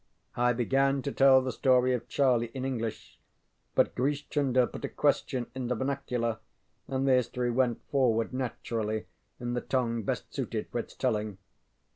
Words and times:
ŌĆØ 0.35 0.41
I 0.41 0.53
began 0.53 1.03
to 1.03 1.11
tell 1.11 1.43
the 1.43 1.51
story 1.51 1.93
of 1.93 2.07
Charlie 2.09 2.49
in 2.55 2.65
English, 2.65 3.19
but 3.75 3.93
Grish 3.93 4.27
Chunder 4.29 4.65
put 4.65 4.83
a 4.83 4.89
question 4.89 5.45
in 5.53 5.67
the 5.67 5.75
vernacular, 5.75 6.39
and 6.87 7.07
the 7.07 7.11
history 7.13 7.51
went 7.51 7.79
forward 7.91 8.33
naturally 8.33 9.05
in 9.39 9.53
the 9.53 9.61
tongue 9.61 10.01
best 10.01 10.33
suited 10.33 10.67
for 10.71 10.79
its 10.79 10.95
telling. 10.95 11.37